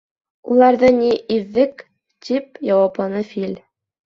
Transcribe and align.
—Уларҙы 0.53 0.87
ни, 0.99 1.11
иҙҙек...— 1.35 1.83
тип 2.29 2.59
яуапланы 2.71 3.23
Фил. 3.37 3.55